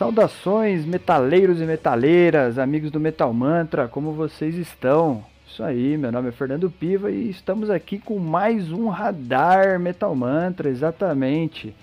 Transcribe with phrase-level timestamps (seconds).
[0.00, 5.22] Saudações, metaleiros e metaleiras, amigos do Metal Mantra, como vocês estão?
[5.46, 10.16] Isso aí, meu nome é Fernando Piva e estamos aqui com mais um Radar Metal
[10.16, 11.74] Mantra, exatamente.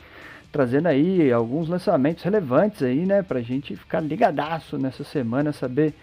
[0.52, 5.94] Trazendo aí alguns lançamentos relevantes aí, né, pra gente ficar ligadaço nessa semana, saber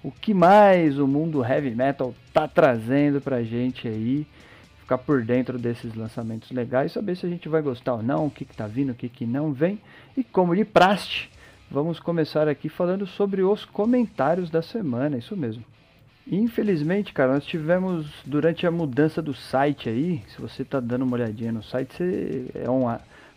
[0.00, 4.24] o que mais o mundo heavy metal tá trazendo pra gente aí,
[4.78, 8.30] ficar por dentro desses lançamentos legais, saber se a gente vai gostar ou não, o
[8.30, 9.80] que, que tá vindo, o que, que não vem,
[10.16, 11.34] e como de praste,
[11.70, 15.64] Vamos começar aqui falando sobre os comentários da semana, isso mesmo.
[16.30, 21.16] Infelizmente, cara, nós tivemos durante a mudança do site aí, se você está dando uma
[21.16, 22.84] olhadinha no site, você é um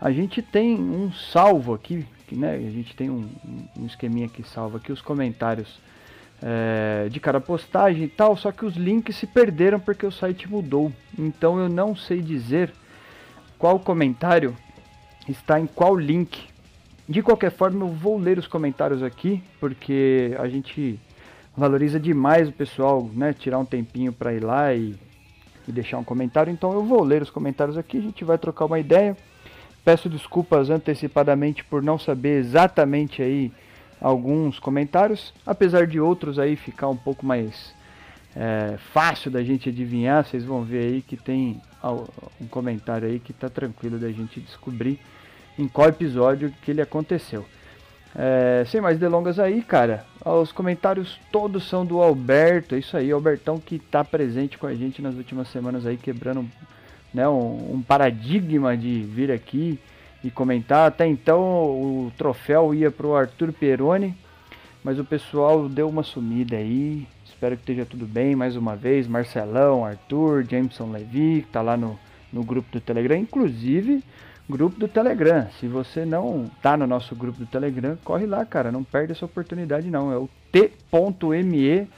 [0.00, 2.54] A gente tem um salvo aqui, né?
[2.54, 3.28] A gente tem um,
[3.76, 5.80] um esqueminha que salva aqui os comentários
[6.40, 10.48] é, de cada postagem e tal, só que os links se perderam porque o site
[10.48, 10.92] mudou.
[11.18, 12.72] Então eu não sei dizer
[13.58, 14.56] qual comentário
[15.28, 16.48] está em qual link
[17.10, 20.96] de qualquer forma, eu vou ler os comentários aqui, porque a gente
[21.56, 23.32] valoriza demais o pessoal, né?
[23.32, 24.94] Tirar um tempinho para ir lá e,
[25.66, 26.52] e deixar um comentário.
[26.52, 29.16] Então eu vou ler os comentários aqui, a gente vai trocar uma ideia.
[29.84, 33.50] Peço desculpas antecipadamente por não saber exatamente aí
[34.00, 37.74] alguns comentários, apesar de outros aí ficar um pouco mais
[38.36, 40.24] é, fácil da gente adivinhar.
[40.24, 41.60] Vocês vão ver aí que tem
[42.40, 45.00] um comentário aí que tá tranquilo da gente descobrir
[45.58, 47.44] em qual episódio que ele aconteceu.
[48.14, 53.10] É, sem mais delongas aí, cara, os comentários todos são do Alberto, é isso aí,
[53.12, 56.44] Albertão que está presente com a gente nas últimas semanas aí, quebrando
[57.14, 59.78] né, um, um, paradigma de vir aqui
[60.24, 60.88] e comentar.
[60.88, 64.16] Até então o troféu ia para o Arthur Peroni,
[64.82, 67.06] mas o pessoal deu uma sumida aí.
[67.24, 69.06] Espero que esteja tudo bem mais uma vez.
[69.06, 71.98] Marcelão, Arthur, Jameson Levi, que está lá no,
[72.32, 74.02] no grupo do Telegram, inclusive
[74.50, 75.46] grupo do Telegram.
[75.58, 78.70] Se você não tá no nosso grupo do Telegram, corre lá, cara.
[78.70, 80.12] Não perde essa oportunidade, não.
[80.12, 81.88] É o t.me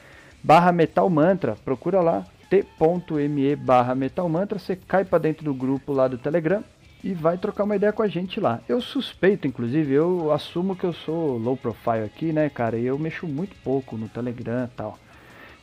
[0.43, 1.57] barra Metal Mantra.
[1.65, 4.59] Procura lá, t.me barra Metal Mantra.
[4.59, 6.63] Você cai para dentro do grupo lá do Telegram
[7.03, 8.61] e vai trocar uma ideia com a gente lá.
[8.69, 12.77] Eu suspeito, inclusive, eu assumo que eu sou low profile aqui, né, cara?
[12.77, 14.99] E eu mexo muito pouco no Telegram e tal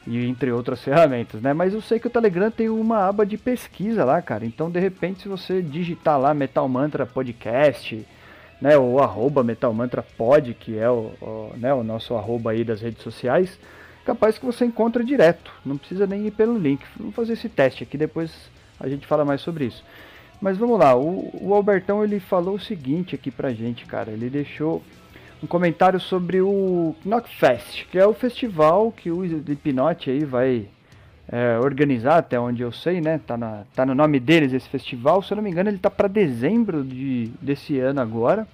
[0.08, 1.54] e entre outras ferramentas, né?
[1.54, 4.46] Mas eu sei que o Telegram tem uma aba de pesquisa lá, cara.
[4.46, 8.06] Então, de repente, se você digitar lá Metal Mantra Podcast,
[8.62, 12.64] né, ou arroba Metal Mantra Pod, que é o, o, né, o nosso arroba aí
[12.64, 13.58] das redes sociais,
[14.06, 15.52] capaz que você encontra direto.
[15.66, 16.84] Não precisa nem ir pelo link.
[16.98, 18.32] Vamos fazer esse teste aqui, depois
[18.80, 19.84] a gente fala mais sobre isso.
[20.42, 24.12] Mas vamos lá, o, o Albertão ele falou o seguinte aqui pra gente, cara.
[24.12, 24.82] Ele deixou
[25.42, 30.68] um comentário sobre o Knockfest, que é o festival que o Slipknot aí vai
[31.32, 33.20] é, organizar, até onde eu sei, né?
[33.26, 35.22] Tá, na, tá no nome deles esse festival.
[35.22, 38.48] Se eu não me engano, ele tá para dezembro de, desse ano agora.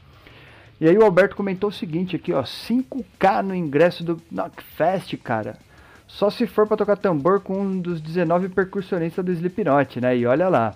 [0.79, 5.57] E aí o Alberto comentou o seguinte aqui, ó, 5k no ingresso do Knockfest, cara.
[6.05, 10.17] Só se for para tocar tambor com um dos 19 percussionistas do Slipknot, né?
[10.17, 10.75] E olha lá.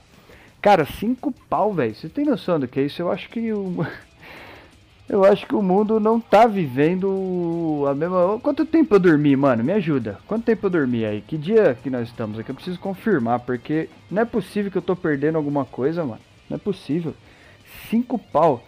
[0.61, 1.93] Cara, 5 pau, velho.
[1.93, 3.01] Você tem noção do que é isso?
[3.01, 3.85] Eu acho que o
[5.09, 8.39] Eu acho que o mundo não tá vivendo a mesma.
[8.43, 9.63] Quanto tempo eu dormi, mano?
[9.63, 10.19] Me ajuda.
[10.27, 11.21] Quanto tempo eu dormi aí?
[11.21, 12.51] Que dia que nós estamos aqui?
[12.51, 16.21] Eu preciso confirmar, porque não é possível que eu tô perdendo alguma coisa, mano.
[16.47, 17.15] Não é possível.
[17.89, 18.63] Cinco pau.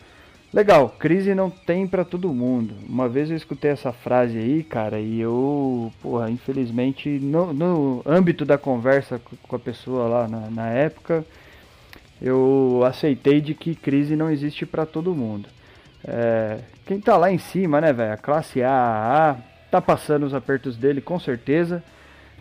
[0.51, 2.73] Legal, crise não tem para todo mundo.
[2.89, 8.45] Uma vez eu escutei essa frase aí, cara, e eu, porra, infelizmente, no, no âmbito
[8.45, 11.23] da conversa com a pessoa lá na, na época,
[12.19, 15.47] eu aceitei de que crise não existe para todo mundo.
[16.05, 18.13] É, quem tá lá em cima, né, velho?
[18.13, 19.35] A classe A, A,
[19.69, 21.83] tá passando os apertos dele com certeza.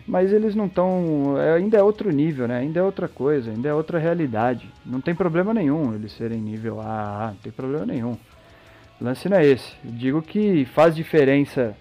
[0.07, 1.35] Mas eles não estão.
[1.39, 2.59] É, ainda é outro nível, né?
[2.59, 4.67] Ainda é outra coisa, ainda é outra realidade.
[4.85, 8.17] Não tem problema nenhum eles serem nível A, A, não tem problema nenhum.
[8.99, 9.73] O lance não é esse.
[9.85, 11.75] Eu digo que faz diferença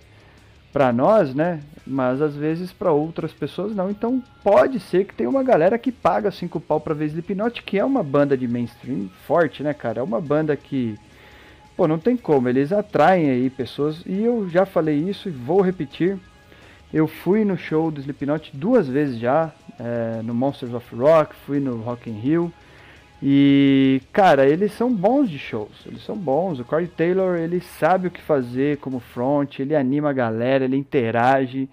[0.73, 1.61] para nós, né?
[1.87, 3.91] Mas às vezes para outras pessoas não.
[3.91, 7.79] Então pode ser que tenha uma galera que paga cinco pau pra ver Slipknot, que
[7.79, 10.01] é uma banda de mainstream forte, né, cara?
[10.01, 10.97] É uma banda que
[11.81, 15.63] Pô, não tem como, eles atraem aí pessoas, e eu já falei isso e vou
[15.63, 16.19] repetir.
[16.93, 21.59] Eu fui no show do Slipknot duas vezes já, é, no Monsters of Rock, fui
[21.59, 22.53] no Rock in Rio,
[23.23, 26.61] E, cara, eles são bons de shows, eles são bons.
[26.61, 30.77] O Corey Taylor, ele sabe o que fazer como front, ele anima a galera, ele
[30.77, 31.67] interage.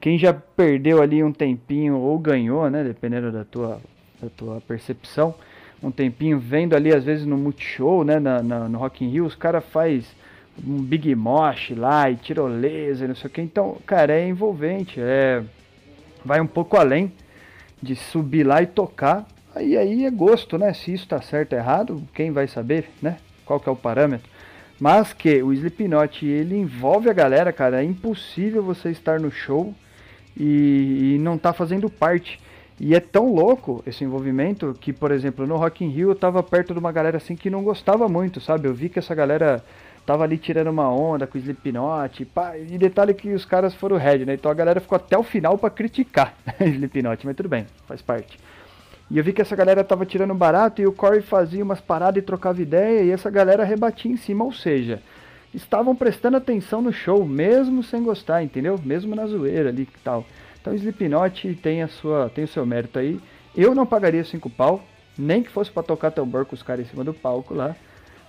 [0.00, 3.80] Quem já perdeu ali um tempinho ou ganhou, né, dependendo da tua,
[4.22, 5.34] da tua percepção,
[5.82, 9.26] um tempinho vendo ali às vezes no Multishow, né, na, na, no Rock in Rio,
[9.26, 10.04] os cara faz
[10.66, 13.40] um Big Mosh lá e tirolesa e não sei o que.
[13.40, 15.42] Então, cara, é envolvente, é
[16.24, 17.12] vai um pouco além
[17.80, 19.26] de subir lá e tocar
[19.58, 20.72] Aí, aí é gosto, né?
[20.72, 23.16] Se isso está certo ou errado, quem vai saber, né?
[23.44, 24.30] Qual que é o parâmetro.
[24.78, 27.82] Mas que o Slipknot, ele envolve a galera, cara.
[27.82, 29.74] É impossível você estar no show
[30.36, 32.38] e, e não tá fazendo parte.
[32.80, 36.42] E é tão louco esse envolvimento que, por exemplo, no Rock in Rio eu tava
[36.42, 38.68] perto de uma galera assim que não gostava muito, sabe?
[38.68, 39.64] Eu vi que essa galera
[40.06, 43.96] tava ali tirando uma onda com o Slipknot, pá, e detalhe que os caras foram
[43.96, 44.34] red, né?
[44.34, 48.38] Então a galera ficou até o final para criticar Slipknot, mas tudo bem, faz parte.
[49.10, 52.22] E eu vi que essa galera tava tirando barato e o Corey fazia umas paradas
[52.22, 55.02] e trocava ideia e essa galera rebatia em cima, ou seja,
[55.52, 58.78] estavam prestando atenção no show, mesmo sem gostar, entendeu?
[58.84, 60.24] Mesmo na zoeira ali e tal.
[60.68, 63.18] Então Slipknot tem, a sua, tem o seu mérito aí.
[63.56, 64.84] Eu não pagaria 5 pau,
[65.16, 67.74] nem que fosse para tocar tambor com os caras em cima do palco lá.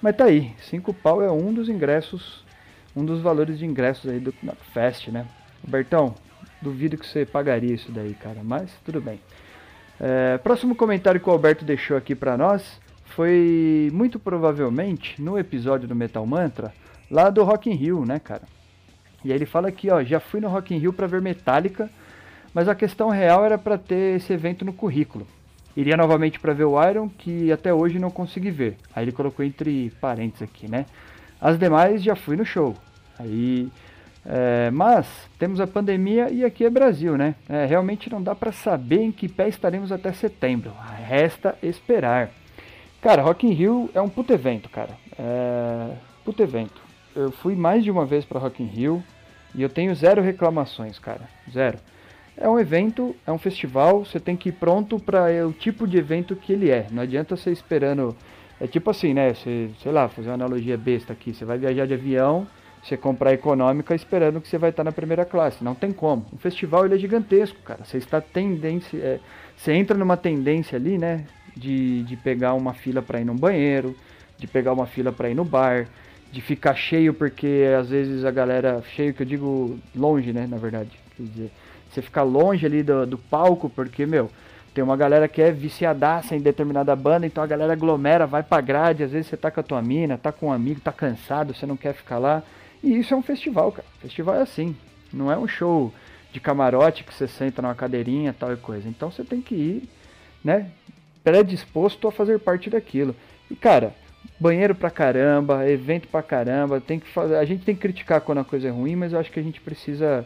[0.01, 2.45] Mas tá aí, 5 pau é um dos ingressos,
[2.95, 4.33] um dos valores de ingressos aí do
[4.73, 5.27] Fest, né?
[5.67, 6.15] Bertão,
[6.61, 9.19] duvido que você pagaria isso daí, cara, mas tudo bem.
[9.99, 15.89] É, próximo comentário que o Alberto deixou aqui para nós foi muito provavelmente no episódio
[15.89, 16.73] do Metal Mantra,
[17.11, 18.43] lá do Rock in Rio, né, cara?
[19.25, 21.89] E aí ele fala aqui, ó, já fui no Rock in Rio para ver Metallica,
[22.53, 25.27] mas a questão real era para ter esse evento no currículo.
[25.75, 28.77] Iria novamente para ver o Iron, que até hoje não consegui ver.
[28.95, 30.85] Aí ele colocou entre parênteses aqui, né?
[31.39, 32.75] As demais já fui no show.
[33.17, 33.71] Aí
[34.25, 35.07] é, mas
[35.37, 37.35] temos a pandemia e aqui é Brasil, né?
[37.47, 40.71] É, realmente não dá para saber em que pé estaremos até setembro.
[41.07, 42.29] Resta esperar.
[43.01, 44.91] Cara, Rock in Rio é um puto evento, cara.
[45.17, 45.93] É,
[46.25, 46.81] puto evento.
[47.15, 49.03] Eu fui mais de uma vez para Rock in Rio
[49.55, 51.27] e eu tenho zero reclamações, cara.
[51.51, 51.79] Zero.
[52.39, 55.97] É um evento, é um festival, você tem que ir pronto para o tipo de
[55.97, 56.87] evento que ele é.
[56.89, 58.15] Não adianta você esperando.
[58.59, 59.33] É tipo assim, né?
[59.33, 61.33] Você, sei lá, fazer uma analogia besta aqui.
[61.33, 62.47] Você vai viajar de avião
[62.83, 65.63] você comprar econômica esperando que você vai estar na primeira classe.
[65.63, 66.25] Não tem como.
[66.31, 67.83] O festival ele é gigantesco, cara.
[67.83, 69.19] Você está tendência, é,
[69.55, 71.25] você entra numa tendência ali, né,
[71.55, 73.95] de, de pegar uma fila para ir no banheiro,
[74.37, 75.87] de pegar uma fila para ir no bar,
[76.31, 80.57] de ficar cheio porque às vezes a galera cheio que eu digo longe, né, na
[80.57, 80.91] verdade.
[81.15, 81.51] Quer dizer,
[81.89, 84.29] você ficar longe ali do, do palco porque meu
[84.73, 88.61] tem uma galera que é viciadaça em determinada banda, então a galera aglomera, vai pra
[88.61, 91.53] grade, às vezes você tá com a tua mina, tá com um amigo, tá cansado,
[91.53, 92.43] você não quer ficar lá.
[92.83, 93.87] E isso é um festival, cara.
[93.99, 94.75] Festival é assim.
[95.11, 95.93] Não é um show
[96.31, 98.87] de camarote que você senta numa cadeirinha tal e coisa.
[98.87, 99.89] Então você tem que ir,
[100.43, 100.69] né?
[101.23, 103.15] Predisposto a fazer parte daquilo.
[103.49, 103.93] E cara,
[104.39, 106.79] banheiro pra caramba, evento pra caramba.
[106.79, 109.19] Tem que fazer, a gente tem que criticar quando a coisa é ruim, mas eu
[109.19, 110.25] acho que a gente precisa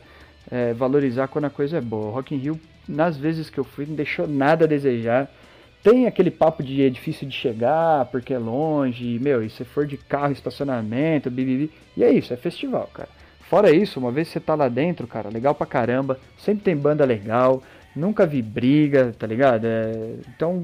[0.51, 2.11] é, valorizar quando a coisa é boa.
[2.11, 5.29] Rock in Rio, nas vezes que eu fui, não deixou nada a desejar.
[5.83, 9.85] Tem aquele papo de é difícil de chegar, porque é longe, meu, e se for
[9.85, 11.69] de carro, estacionamento, bibibi.
[11.97, 13.09] E é isso, é festival, cara.
[13.49, 16.75] Fora isso, uma vez que você tá lá dentro, cara, legal pra caramba, sempre tem
[16.75, 17.61] banda legal,
[17.93, 19.65] nunca vi briga, tá ligado?
[19.65, 20.15] É...
[20.29, 20.61] Então,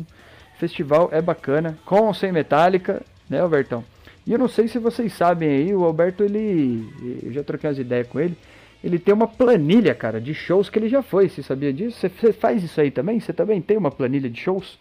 [0.57, 3.83] festival é bacana, com ou sem metálica, né, Albertão?
[4.25, 6.87] E eu não sei se vocês sabem aí, o Alberto, ele.
[7.23, 8.37] Eu já troquei umas ideias com ele.
[8.83, 11.27] Ele tem uma planilha, cara, de shows que ele já foi.
[11.27, 11.99] Você sabia disso?
[11.99, 13.19] Você faz isso aí também?
[13.19, 14.79] Você também tem uma planilha de shows?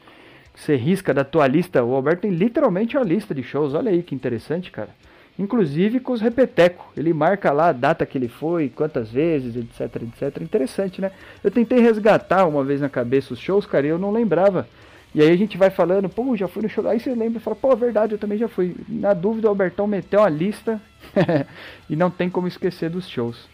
[0.59, 1.83] você risca da tua lista.
[1.85, 3.75] O Alberto tem literalmente uma lista de shows.
[3.75, 4.91] Olha aí que interessante, cara.
[5.39, 6.93] Inclusive com os repeteco.
[6.97, 10.43] Ele marca lá a data que ele foi, quantas vezes, etc, etc.
[10.43, 11.13] Interessante, né?
[11.45, 14.69] Eu tentei resgatar uma vez na cabeça os shows, cara, e eu não lembrava.
[15.15, 16.87] E aí a gente vai falando, pô, já fui no show.
[16.87, 18.77] Aí você lembra e fala, pô, é verdade, eu também já fui.
[18.89, 20.81] Na dúvida, o Albertão meteu uma lista
[21.89, 23.49] e não tem como esquecer dos shows.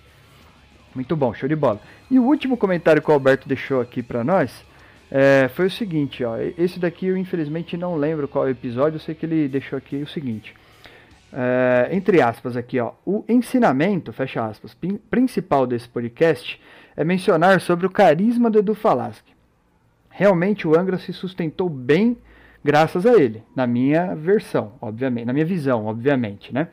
[0.94, 1.80] Muito bom, show de bola.
[2.10, 4.64] E o último comentário que o Alberto deixou aqui para nós
[5.10, 6.36] é, foi o seguinte, ó.
[6.58, 10.06] Esse daqui eu infelizmente não lembro qual episódio, eu sei que ele deixou aqui o
[10.06, 10.54] seguinte.
[11.32, 12.92] É, entre aspas aqui, ó.
[13.04, 14.76] O ensinamento, fecha aspas,
[15.10, 16.60] principal desse podcast
[16.96, 19.33] é mencionar sobre o carisma do Edu Falaschi.
[20.16, 22.16] Realmente o Angra se sustentou bem
[22.62, 26.68] graças a ele, na minha versão, obviamente, na minha visão, obviamente, né?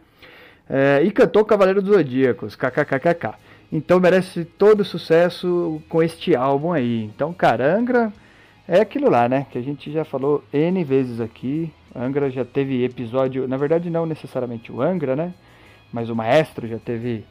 [0.69, 3.33] É, e cantou Cavaleiro dos Zodíacos, kkkk.
[3.71, 7.05] Então merece todo sucesso com este álbum aí.
[7.05, 8.13] Então, cara, Angra
[8.67, 9.48] é aquilo lá, né?
[9.50, 11.74] Que a gente já falou N vezes aqui.
[11.95, 15.33] Angra já teve episódio, na verdade não necessariamente o Angra, né?
[15.91, 17.25] Mas o Maestro já teve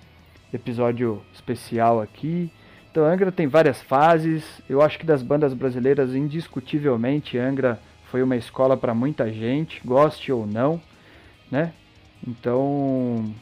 [0.53, 2.51] episódio especial aqui.
[2.91, 4.45] Então Angra tem várias fases.
[4.69, 7.79] Eu acho que das bandas brasileiras, indiscutivelmente, Angra
[8.11, 10.81] foi uma escola para muita gente, goste ou não,
[11.51, 11.73] né?
[12.27, 13.33] Então,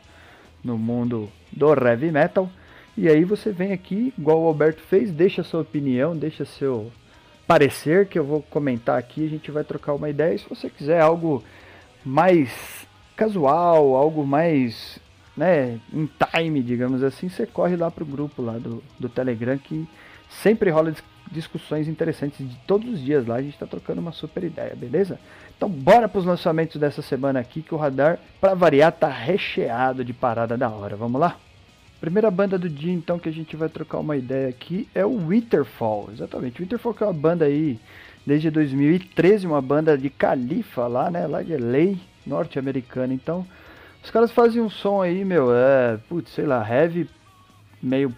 [0.63, 2.51] no mundo do heavy metal.
[2.97, 6.91] E aí você vem aqui, igual o Alberto fez, deixa sua opinião, deixa seu
[7.47, 10.35] parecer que eu vou comentar aqui, a gente vai trocar uma ideia.
[10.35, 11.45] E se você quiser algo
[12.05, 14.99] mais casual, algo mais
[15.37, 19.87] né, em time, digamos assim, você corre lá pro grupo lá do, do Telegram que
[20.29, 20.93] sempre rola
[21.31, 25.19] discussões interessantes de todos os dias lá, a gente está trocando uma super ideia, beleza?
[25.57, 30.05] Então bora para os lançamentos dessa semana aqui que o radar, para variar, tá recheado
[30.05, 30.97] de parada da hora.
[30.97, 31.37] Vamos lá?
[32.01, 35.29] Primeira banda do dia então que a gente vai trocar uma ideia aqui é o
[35.29, 36.61] Winterfall, exatamente.
[36.61, 37.81] Winterfall que é uma banda aí
[38.27, 43.15] desde 2013, uma banda de Califa lá, né, lá de LA, norte-americana.
[43.15, 43.47] Então,
[44.03, 47.09] os caras fazem um som aí, meu, é, putz, sei lá, heavy
[47.83, 48.15] meio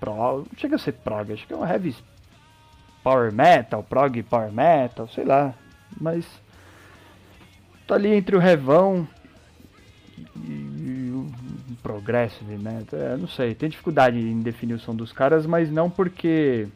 [0.00, 1.94] pro, não chega a ser prog, acho que é um heavy
[3.02, 5.54] power metal, prog power metal, sei lá,
[6.00, 6.24] mas
[7.86, 9.06] tá ali entre o revão
[10.36, 15.46] e, o progresso metal, é, não sei, tem dificuldade em definir o som dos caras,
[15.46, 16.68] mas não porque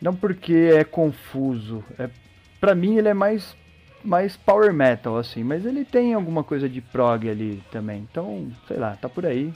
[0.00, 2.08] não porque é confuso, é
[2.60, 3.56] para mim ele é mais
[4.04, 8.06] mais power metal assim, mas ele tem alguma coisa de prog ali também.
[8.10, 9.52] Então, sei lá, tá por aí.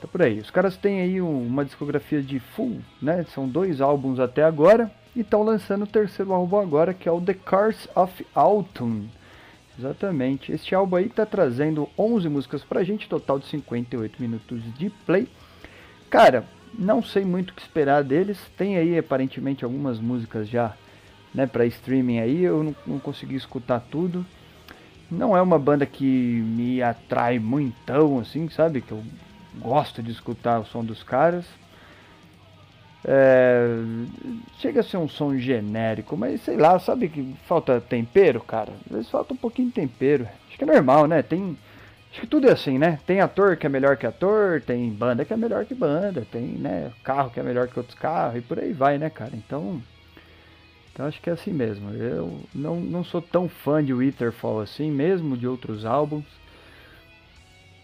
[0.00, 0.38] Tá por aí.
[0.38, 3.24] Os caras têm aí uma discografia de full, né?
[3.34, 7.20] São dois álbuns até agora e estão lançando o terceiro álbum agora, que é o
[7.20, 9.08] The Cars of Autumn.
[9.78, 10.52] Exatamente.
[10.52, 15.28] Este álbum aí tá trazendo 11 músicas pra gente, total de 58 minutos de play.
[16.08, 16.44] Cara,
[16.76, 18.38] não sei muito o que esperar deles.
[18.56, 20.74] Tem aí aparentemente algumas músicas já
[21.34, 24.24] né, para streaming aí, eu não, não, consegui escutar tudo.
[25.10, 28.80] Não é uma banda que me atrai muitão, assim, sabe?
[28.80, 29.02] Que eu
[29.58, 31.44] gosto de escutar o som dos caras.
[33.04, 33.66] É,
[34.58, 38.72] chega a ser um som genérico, mas sei lá, sabe que falta tempero, cara?
[38.86, 40.28] Às vezes falta um pouquinho de tempero.
[40.48, 41.22] Acho que é normal, né?
[41.22, 41.56] Tem.
[42.10, 42.98] Acho que tudo é assim, né?
[43.06, 46.42] Tem ator que é melhor que ator, tem banda que é melhor que banda, tem,
[46.42, 49.32] né, carro que é melhor que outros carros e por aí vai, né, cara?
[49.34, 49.80] Então,
[50.92, 51.90] então acho que é assim mesmo.
[51.92, 56.24] Eu não, não sou tão fã de Witherfall assim, mesmo de outros álbuns.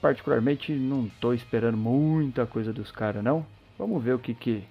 [0.05, 3.43] Particularmente não estou esperando muita coisa dos caras não.
[3.79, 4.63] Vamos ver o que que,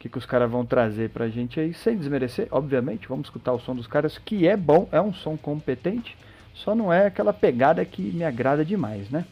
[0.00, 3.06] que, que os caras vão trazer pra gente aí, sem desmerecer, obviamente.
[3.06, 6.16] Vamos escutar o som dos caras, que é bom, é um som competente,
[6.52, 9.24] só não é aquela pegada que me agrada demais, né?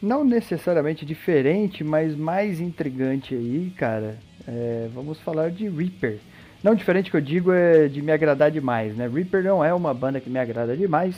[0.00, 4.16] Não necessariamente diferente, mas mais intrigante aí, cara.
[4.46, 6.20] É, vamos falar de Reaper.
[6.62, 9.10] Não diferente que eu digo é de me agradar demais, né?
[9.12, 11.16] Reaper não é uma banda que me agrada demais,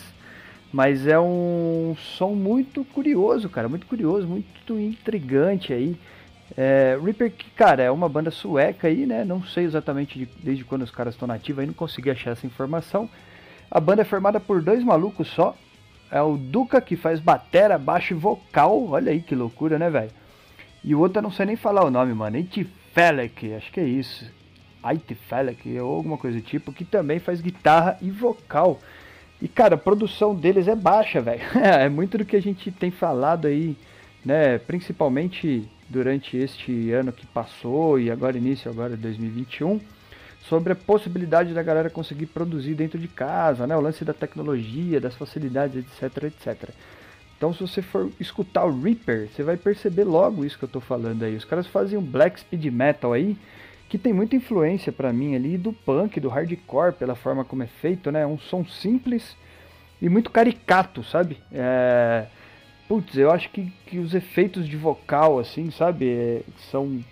[0.74, 5.96] mas é um som muito curioso, cara, muito curioso, muito intrigante aí.
[6.56, 9.24] É, Reaper, cara, é uma banda sueca aí, né?
[9.24, 12.44] Não sei exatamente de, desde quando os caras estão nativos, aí não consegui achar essa
[12.44, 13.08] informação.
[13.70, 15.56] A banda é formada por dois malucos só.
[16.10, 18.88] É o Duca que faz batera, baixo e vocal.
[18.88, 20.10] Olha aí que loucura, né, velho?
[20.82, 22.36] E o outro eu não sei nem falar o nome, mano.
[22.92, 24.28] Felek, acho que é isso.
[24.82, 28.80] Aitfelek ou alguma coisa do tipo, que também faz guitarra e vocal.
[29.40, 31.42] E cara, a produção deles é baixa, velho.
[31.62, 33.76] é muito do que a gente tem falado aí,
[34.24, 34.58] né?
[34.58, 39.80] Principalmente durante este ano que passou e agora início agora de 2021,
[40.48, 43.76] sobre a possibilidade da galera conseguir produzir dentro de casa, né?
[43.76, 46.70] O lance da tecnologia, das facilidades, etc, etc.
[47.36, 50.80] Então, se você for escutar o Reaper, você vai perceber logo isso que eu tô
[50.80, 51.36] falando aí.
[51.36, 53.36] Os caras fazem um black speed metal aí,
[53.94, 57.68] que tem muita influência para mim ali do punk, do hardcore, pela forma como é
[57.68, 58.26] feito, né?
[58.26, 59.36] Um som simples
[60.02, 61.38] e muito caricato, sabe?
[61.52, 62.26] É...
[62.88, 66.08] Putz, eu acho que, que os efeitos de vocal, assim, sabe?
[66.08, 67.04] É, são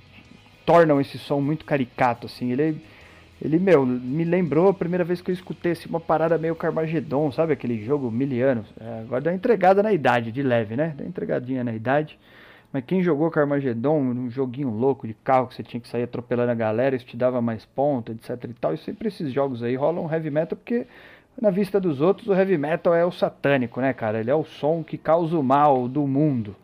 [0.66, 2.50] tornam esse som muito caricato, assim.
[2.50, 2.82] Ele
[3.40, 7.30] Ele, meu, me lembrou a primeira vez que eu escutei assim, uma parada meio Carmageddon,
[7.30, 7.52] sabe?
[7.52, 8.64] Aquele jogo miliano.
[8.80, 10.94] É, agora dá entregada na idade, de leve, né?
[10.98, 12.18] Dá entregadinha na idade.
[12.72, 16.52] Mas quem jogou Carmageddon, um joguinho louco de carro que você tinha que sair atropelando
[16.52, 18.72] a galera, isso te dava mais ponto, etc e tal.
[18.72, 20.86] E sempre esses jogos aí rolam heavy metal porque
[21.40, 24.20] na vista dos outros o heavy metal é o satânico, né, cara?
[24.20, 26.56] Ele é o som que causa o mal do mundo.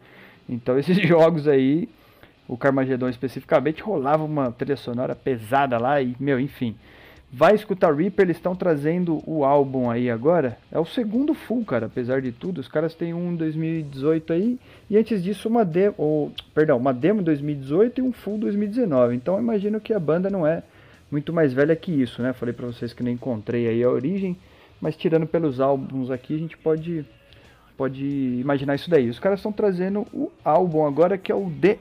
[0.48, 1.88] Então esses jogos aí
[2.48, 6.74] o Carmageddon especificamente, rolava uma trilha sonora pesada lá e, meu, enfim.
[7.30, 10.56] Vai escutar Reaper, eles estão trazendo o álbum aí agora.
[10.72, 12.58] É o segundo full, cara, apesar de tudo.
[12.58, 14.58] Os caras têm um em 2018 aí
[14.88, 19.14] e antes disso uma demo, ou, perdão, uma demo em 2018 e um full 2019.
[19.14, 20.62] Então imagino que a banda não é
[21.10, 22.32] muito mais velha que isso, né?
[22.32, 24.34] Falei para vocês que não encontrei aí a origem,
[24.80, 27.04] mas tirando pelos álbuns aqui, a gente pode
[27.76, 29.08] pode imaginar isso daí.
[29.08, 31.78] Os caras estão trazendo o álbum agora que é o The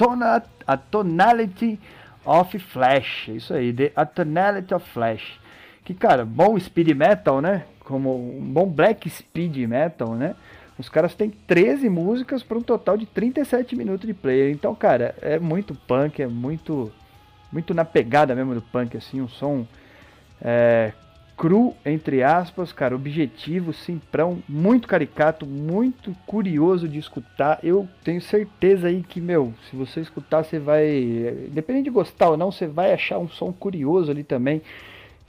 [0.00, 1.78] tona, a tonality
[2.24, 3.28] of flash.
[3.28, 5.38] Isso aí, the, a tonality of flash.
[5.84, 7.64] Que, cara, bom speed metal, né?
[7.80, 10.34] Como um bom black speed metal, né?
[10.78, 14.50] Os caras têm 13 músicas para um total de 37 minutos de player.
[14.50, 16.90] Então, cara, é muito punk, é muito
[17.52, 19.66] muito na pegada mesmo do punk, assim, um som
[20.40, 20.92] é,
[21.40, 27.58] cru, entre aspas, cara, objetivo, simprão, muito caricato, muito curioso de escutar.
[27.62, 30.86] Eu tenho certeza aí que, meu, se você escutar, você vai,
[31.48, 34.60] independente de gostar ou não, você vai achar um som curioso ali também.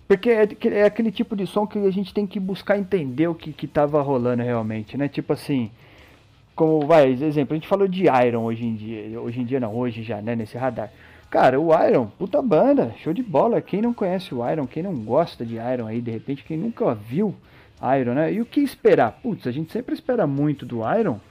[0.05, 3.33] Porque é, é aquele tipo de som que a gente tem que buscar entender o
[3.33, 5.07] que, que tava rolando realmente, né?
[5.07, 5.71] Tipo assim,
[6.53, 9.73] como, vai, exemplo, a gente falou de Iron hoje em dia, hoje em dia não,
[9.73, 10.91] hoje já, né, nesse radar.
[11.31, 13.61] Cara, o Iron, puta banda, show de bola.
[13.61, 16.93] Quem não conhece o Iron, quem não gosta de Iron aí, de repente, quem nunca
[16.93, 17.33] viu
[18.01, 18.33] Iron, né?
[18.33, 19.13] E o que esperar?
[19.23, 21.21] Putz, a gente sempre espera muito do Iron,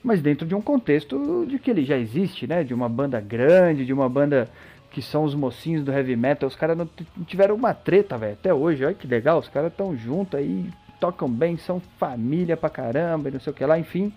[0.00, 2.62] mas dentro de um contexto de que ele já existe, né?
[2.62, 4.48] De uma banda grande, de uma banda
[4.92, 6.48] que são os mocinhos do heavy metal.
[6.48, 6.88] Os caras não,
[7.26, 8.84] tiveram uma treta, velho, até hoje.
[8.84, 13.32] Olha que legal, os caras estão juntos aí, tocam bem, são família pra caramba, e
[13.32, 14.12] não sei o que lá, enfim.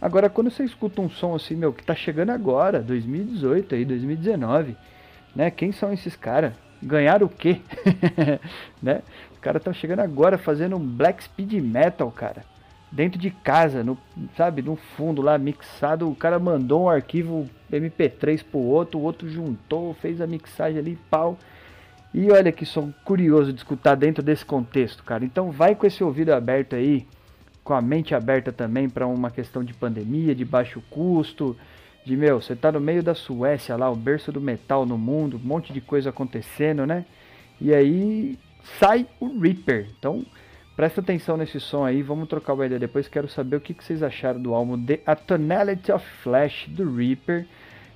[0.00, 4.76] Agora, quando você escuta um som assim, meu, que tá chegando agora, 2018 aí, 2019,
[5.34, 5.50] né?
[5.50, 6.52] Quem são esses caras?
[6.80, 7.60] Ganharam o quê?
[8.80, 9.02] né?
[9.32, 12.44] Os caras estão chegando agora fazendo um black speed metal, cara.
[12.90, 13.98] Dentro de casa, no,
[14.36, 16.08] sabe, no fundo lá, mixado.
[16.08, 20.98] O cara mandou um arquivo MP3 pro outro, o outro juntou, fez a mixagem ali,
[21.10, 21.36] pau.
[22.14, 25.24] E olha que som curioso de escutar dentro desse contexto, cara.
[25.24, 27.04] Então vai com esse ouvido aberto aí
[27.68, 31.54] com a mente aberta também para uma questão de pandemia, de baixo custo,
[32.02, 35.36] de meu, você tá no meio da Suécia lá, o berço do metal no mundo,
[35.36, 37.04] um monte de coisa acontecendo, né?
[37.60, 38.38] E aí
[38.80, 39.86] sai o Reaper.
[39.98, 40.24] Então,
[40.74, 43.06] presta atenção nesse som aí, vamos trocar o ideia depois.
[43.06, 46.96] Quero saber o que, que vocês acharam do álbum The A Tonality of Flash do
[46.96, 47.46] Reaper.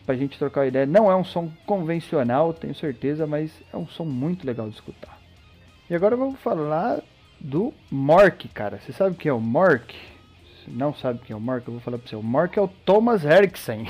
[0.05, 0.85] Pra gente trocar uma ideia.
[0.85, 5.19] Não é um som convencional, tenho certeza, mas é um som muito legal de escutar.
[5.89, 7.03] E agora vamos falar
[7.43, 8.79] do Mork, cara.
[8.79, 9.95] Você sabe quem é o Mork?
[10.65, 12.17] Se não sabe quem é o Mork, eu vou falar pra você.
[12.17, 13.89] O Mork é o Thomas Eriksen.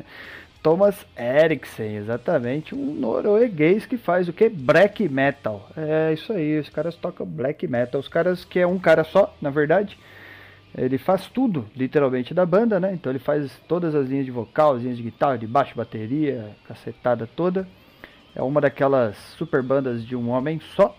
[0.62, 4.48] Thomas Eriksen, exatamente, um norueguês que faz o que?
[4.48, 5.68] Black metal.
[5.76, 8.00] É isso aí, os caras tocam black metal.
[8.00, 9.98] Os caras que é um cara só, na verdade.
[10.76, 12.92] Ele faz tudo, literalmente, da banda, né?
[12.94, 16.50] Então ele faz todas as linhas de vocal, as linhas de guitarra, de baixo, bateria,
[16.66, 17.66] cacetada toda.
[18.34, 20.96] É uma daquelas super bandas de um homem só.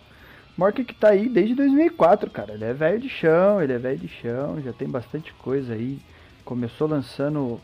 [0.56, 2.54] Mork que tá aí desde 2004, cara.
[2.54, 6.00] Ele é velho de chão, ele é velho de chão, já tem bastante coisa aí.
[6.46, 7.60] Começou lançando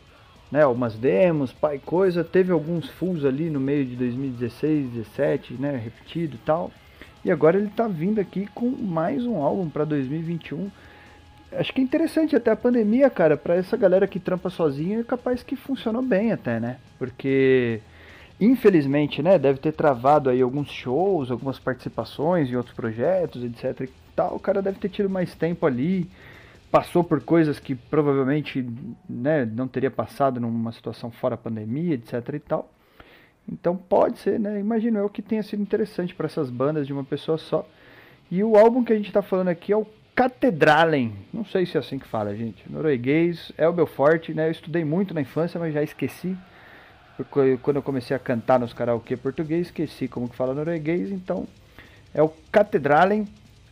[0.50, 2.24] né, umas demos, pai, coisa.
[2.24, 6.72] Teve alguns fulls ali no meio de 2016, 17, né, repetido e tal.
[7.24, 10.70] E agora ele tá vindo aqui com mais um álbum para 2021.
[11.52, 15.04] Acho que é interessante até a pandemia, cara, para essa galera que trampa sozinha, é
[15.04, 16.78] capaz que funcionou bem até, né?
[16.98, 17.80] Porque
[18.40, 23.90] infelizmente, né, deve ter travado aí alguns shows, algumas participações em outros projetos, etc e
[24.16, 24.36] tal.
[24.36, 26.08] O cara deve ter tido mais tempo ali,
[26.70, 28.66] passou por coisas que provavelmente,
[29.08, 32.70] né, não teria passado numa situação fora pandemia, etc e tal.
[33.46, 37.04] Então pode ser, né, imagino eu que tenha sido interessante para essas bandas de uma
[37.04, 37.66] pessoa só.
[38.30, 41.14] E o álbum que a gente está falando aqui é o Catedralen.
[41.32, 42.70] Não sei se é assim que fala, gente.
[42.70, 44.46] Norueguês é o meu forte, né?
[44.46, 46.36] Eu estudei muito na infância, mas já esqueci
[47.24, 51.46] quando eu comecei a cantar nos karaokê português, esqueci como que fala norueguês, então
[52.14, 53.26] é o Catedralen.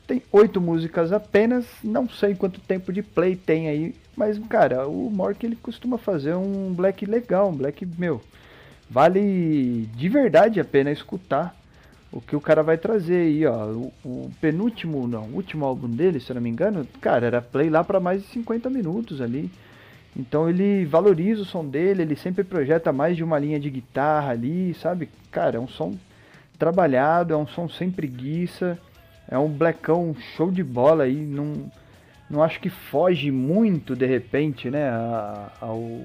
[0.06, 5.10] Tem oito músicas apenas, não sei quanto tempo de play tem aí, mas cara, o
[5.10, 8.22] Mork ele costuma fazer um black legal, um black meu.
[8.88, 11.54] Vale de verdade a pena escutar
[12.10, 13.66] o que o cara vai trazer aí, ó.
[13.66, 17.42] O, o, penúltimo, não, o último álbum dele, se eu não me engano, cara, era
[17.42, 19.50] play lá para mais de 50 minutos ali.
[20.18, 24.32] Então ele valoriza o som dele, ele sempre projeta mais de uma linha de guitarra
[24.32, 25.08] ali, sabe?
[25.30, 25.96] Cara, é um som
[26.58, 28.76] trabalhado, é um som sem preguiça,
[29.28, 31.70] é um blackão show de bola aí, não,
[32.28, 34.90] não acho que foge muito de repente, né,
[35.60, 36.02] ao,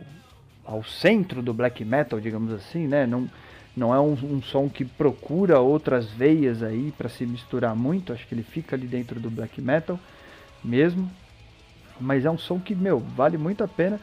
[0.63, 3.27] ao centro do black metal, digamos assim, né, não,
[3.75, 8.27] não é um, um som que procura outras veias aí para se misturar muito, acho
[8.27, 9.99] que ele fica ali dentro do black metal
[10.63, 11.09] mesmo,
[12.03, 13.99] mas é um som que, meu, vale muito a pena.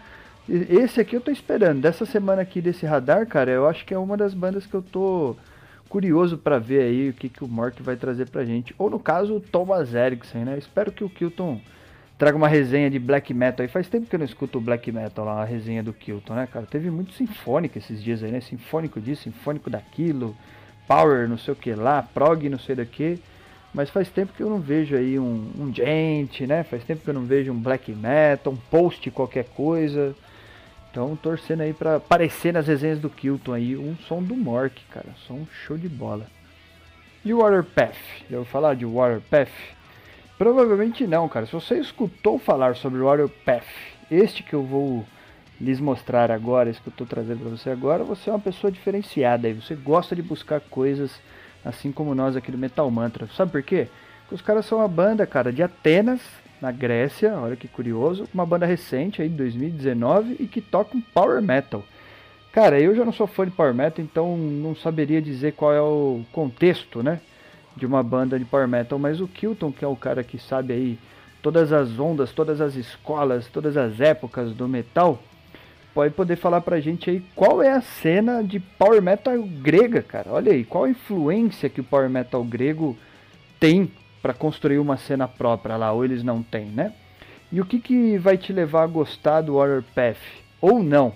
[0.49, 1.81] Esse aqui eu tô esperando.
[1.81, 4.83] Dessa semana aqui desse radar, cara, eu acho que é uma das bandas que eu
[4.83, 5.37] tô
[5.89, 8.75] curioso para ver aí o que, que o Mork vai trazer pra gente.
[8.79, 10.57] Ou no caso, o Thomas Erickson, né?
[10.59, 11.61] Espero que o Kilton
[12.17, 13.69] traga uma resenha de black metal aí.
[13.69, 16.47] Faz tempo que eu não escuto o black metal lá, a resenha do Kilton, né,
[16.47, 16.67] cara?
[16.67, 18.41] Teve muito sinfônico esses dias aí, né?
[18.41, 20.37] Sinfônico disso, sinfônico daquilo,
[20.87, 23.19] power, não sei o que lá, prog, não sei do que.
[23.73, 26.65] Mas faz tempo que eu não vejo aí um, um gente, né?
[26.65, 30.15] Faz tempo que eu não vejo um black metal, um post qualquer coisa.
[30.91, 35.07] Então torcendo aí para aparecer nas resenhas do Kilton aí um som do Mork, cara,
[35.27, 36.27] som show de bola.
[37.25, 37.97] E o Waterpath?
[38.29, 39.53] Eu vou falar de Waterpath?
[40.37, 41.47] Provavelmente não, cara.
[41.47, 43.69] Se você escutou falar sobre o Waterpath,
[44.11, 45.05] este que eu vou
[45.61, 48.73] lhes mostrar agora, esse que eu estou trazendo para você agora, você é uma pessoa
[48.73, 49.53] diferenciada aí.
[49.53, 51.21] Você gosta de buscar coisas
[51.65, 53.29] assim como nós aqui do Metal Mantra.
[53.37, 53.89] Sabe por quê?
[54.23, 56.21] Porque os caras são uma banda, cara, de Atenas,
[56.61, 61.01] na Grécia, olha que curioso, uma banda recente aí de 2019 e que toca um
[61.01, 61.83] power metal.
[62.53, 65.81] Cara, eu já não sou fã de power metal, então não saberia dizer qual é
[65.81, 67.21] o contexto, né,
[67.77, 70.73] de uma banda de power metal, mas o Kilton, que é o cara que sabe
[70.73, 70.99] aí
[71.41, 75.23] todas as ondas, todas as escolas, todas as épocas do metal,
[75.95, 80.31] pode poder falar pra gente aí qual é a cena de power metal grega, cara.
[80.31, 82.97] Olha aí, qual a influência que o power metal grego
[83.59, 83.91] tem
[84.23, 86.93] para construir uma cena própria lá, ou eles não têm, né?
[87.51, 90.19] E o que, que vai te levar a gostar do Warpath?
[90.61, 91.13] Ou não?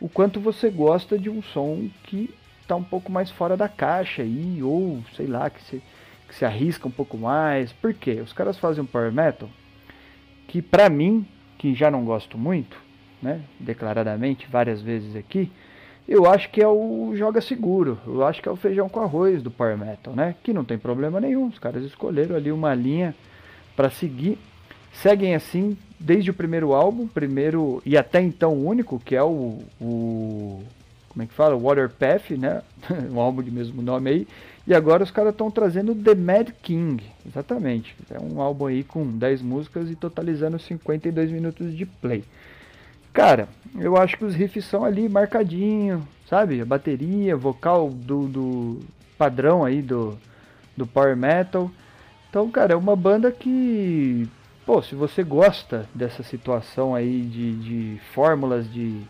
[0.00, 4.22] O quanto você gosta de um som que está um pouco mais fora da caixa
[4.22, 5.82] aí, ou sei lá, que se,
[6.26, 7.72] que se arrisca um pouco mais.
[7.72, 8.20] Por quê?
[8.20, 9.48] Os caras fazem um power metal
[10.48, 11.24] que para mim,
[11.58, 12.76] que já não gosto muito,
[13.22, 15.50] né, declaradamente várias vezes aqui,
[16.08, 17.98] eu acho que é o joga seguro.
[18.06, 20.34] Eu acho que é o feijão com arroz do Power Metal, né?
[20.42, 21.48] Que não tem problema nenhum.
[21.48, 23.14] Os caras escolheram ali uma linha
[23.76, 24.38] para seguir.
[24.90, 30.62] Seguem assim desde o primeiro álbum, primeiro e até então único, que é o, o
[31.08, 31.56] como é que fala?
[31.56, 32.62] Water Path, né?
[33.12, 34.28] um álbum de mesmo nome aí.
[34.66, 37.96] E agora os caras estão trazendo The Mad King, exatamente.
[38.10, 42.22] É um álbum aí com 10 músicas e totalizando 52 minutos de play.
[43.18, 46.60] Cara, eu acho que os riffs são ali marcadinho, sabe?
[46.60, 48.80] A bateria, vocal do, do
[49.18, 50.16] padrão aí do,
[50.76, 51.68] do Power Metal.
[52.30, 54.28] Então, cara, é uma banda que,
[54.64, 59.02] pô, se você gosta dessa situação aí de, de fórmulas de,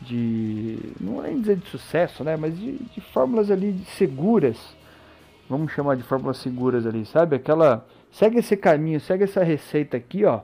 [0.00, 2.36] de, não nem dizer de sucesso, né?
[2.36, 4.76] Mas de, de fórmulas ali seguras,
[5.50, 7.34] vamos chamar de fórmulas seguras ali, sabe?
[7.34, 10.42] Aquela, segue esse caminho, segue essa receita aqui, ó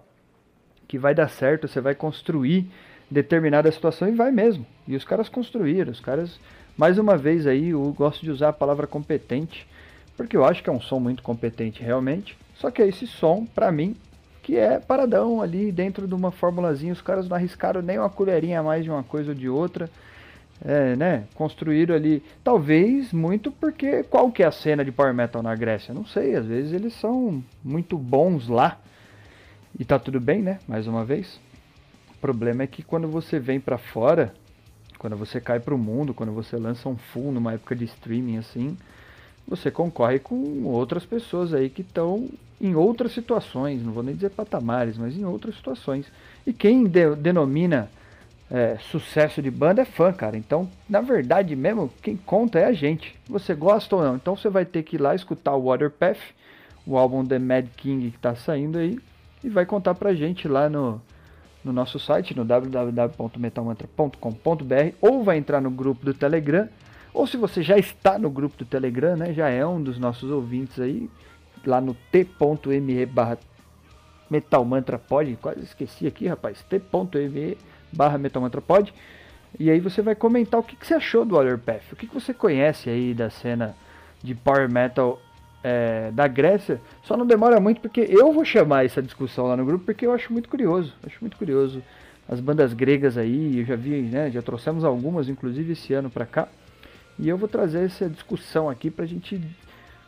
[0.90, 2.68] que vai dar certo, você vai construir
[3.09, 4.66] determinada situação e vai mesmo.
[4.88, 6.40] E os caras construíram, os caras,
[6.76, 9.68] mais uma vez aí, eu gosto de usar a palavra competente,
[10.16, 12.37] porque eu acho que é um som muito competente realmente.
[12.57, 13.94] Só que é esse som, para mim,
[14.42, 18.59] que é paradão ali dentro de uma formulazinha, os caras não arriscaram nem uma colherinha
[18.59, 19.88] a mais de uma coisa ou de outra.
[20.64, 21.24] É, né?
[21.37, 25.94] Construíram ali, talvez muito porque qual que é a cena de power metal na Grécia?
[25.94, 28.76] Não sei, às vezes eles são muito bons lá
[29.79, 30.59] e tá tudo bem, né?
[30.67, 31.41] Mais uma vez.
[32.11, 34.35] O problema é que quando você vem para fora,
[34.99, 38.37] quando você cai para o mundo, quando você lança um full numa época de streaming
[38.37, 38.77] assim,
[39.49, 42.29] você concorre com outras pessoas aí que estão
[42.61, 46.07] em outras situações, não vou nem dizer patamares, mas em outras situações.
[46.47, 47.91] E quem de, denomina
[48.51, 50.37] é, sucesso de banda é fã, cara.
[50.37, 53.17] Então, na verdade mesmo, quem conta é a gente.
[53.29, 54.17] Você gosta ou não?
[54.17, 56.21] Então você vai ter que ir lá escutar o Waterpath,
[56.87, 58.99] o álbum The Mad King que está saindo aí,
[59.42, 61.00] e vai contar pra gente lá no,
[61.64, 66.68] no nosso site, no www.metalmantra.com.br, ou vai entrar no grupo do Telegram,
[67.12, 70.31] ou se você já está no grupo do Telegram, né, já é um dos nossos
[70.31, 71.11] ouvintes aí,
[71.64, 73.38] lá no t.me barra
[74.31, 77.59] metalmantrapod, quase esqueci aqui, rapaz, t.me
[77.92, 78.94] barra metalmantrapod,
[79.59, 82.14] e aí você vai comentar o que, que você achou do Waterpath, o que, que
[82.14, 83.74] você conhece aí da cena
[84.22, 85.20] de Power Metal
[85.62, 89.64] é, da Grécia, só não demora muito porque eu vou chamar essa discussão lá no
[89.64, 91.83] grupo porque eu acho muito curioso, acho muito curioso
[92.29, 96.25] as bandas gregas aí, eu já vi, né, já trouxemos algumas inclusive esse ano para
[96.25, 96.49] cá,
[97.18, 99.40] e eu vou trazer essa discussão aqui pra gente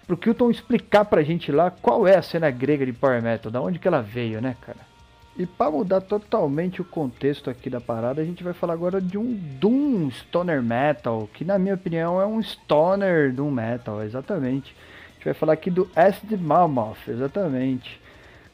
[0.07, 3.61] pro Kilton explicar pra gente lá qual é a cena grega de power metal, da
[3.61, 4.93] onde que ela veio, né, cara?
[5.37, 9.17] E para mudar totalmente o contexto aqui da parada, a gente vai falar agora de
[9.17, 14.77] um Doom Stoner Metal, que na minha opinião é um Stoner Doom Metal, exatamente.
[15.23, 18.01] Gente vai falar aqui do Acid Mammoth, exatamente.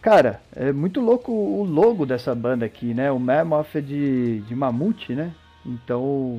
[0.02, 3.10] Cara, é muito louco o logo dessa banda aqui, né?
[3.10, 5.32] O Mammoth é de, de mamute, né?
[5.64, 6.36] Então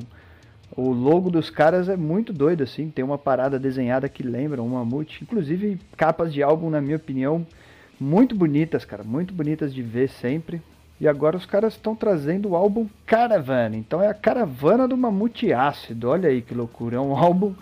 [0.76, 2.90] o logo dos caras é muito doido, assim.
[2.90, 5.18] Tem uma parada desenhada que lembra um mamute.
[5.20, 7.44] Inclusive capas de álbum, na minha opinião,
[7.98, 9.02] muito bonitas, cara.
[9.02, 10.62] Muito bonitas de ver sempre.
[11.00, 13.72] E agora os caras estão trazendo o álbum Caravan.
[13.74, 16.08] Então é a caravana do mamute ácido.
[16.08, 16.98] Olha aí que loucura.
[16.98, 17.52] É um álbum,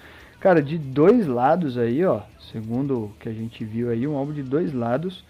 [0.40, 2.22] cara, de dois lados aí, ó.
[2.53, 5.24] Segundo o que a gente viu aí, um álbum de dois lados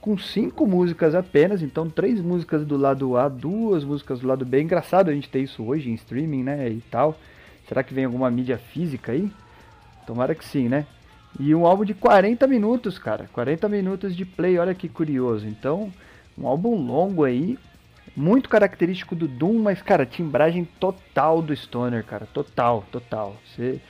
[0.00, 4.62] com cinco músicas apenas, então três músicas do lado A, duas músicas do lado B.
[4.62, 7.18] Engraçado a gente ter isso hoje em streaming, né, e tal.
[7.68, 9.30] Será que vem alguma mídia física aí?
[10.06, 10.86] Tomara que sim, né?
[11.38, 13.28] E um álbum de 40 minutos, cara.
[13.32, 15.46] 40 minutos de play, olha que curioso.
[15.46, 15.92] Então,
[16.36, 17.56] um álbum longo aí,
[18.16, 22.26] muito característico do Doom, mas, cara, timbragem total do Stoner, cara.
[22.26, 23.36] Total, total.
[23.44, 23.80] Você,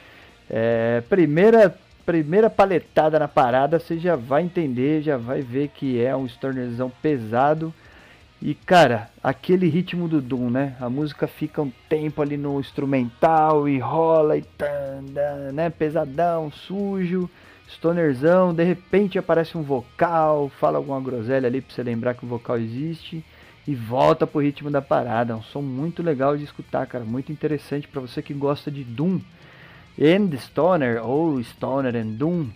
[0.51, 6.17] é, primeira primeira paletada na parada, você já vai entender, já vai ver que é
[6.17, 7.73] um stonerzão pesado.
[8.43, 10.77] E cara, aquele ritmo do Doom, né?
[10.81, 15.71] A música fica um tempo ali no instrumental e rola e tanda, né?
[15.71, 17.31] Pesadão, sujo,
[17.69, 22.29] stonerzão, de repente aparece um vocal, fala alguma groselha ali pra você lembrar que o
[22.29, 23.25] vocal existe
[23.69, 25.33] e volta pro ritmo da parada.
[25.33, 28.83] É um som muito legal de escutar, cara, muito interessante para você que gosta de
[28.83, 29.21] Doom
[30.01, 32.49] and Stoner ou Stoner and Doom,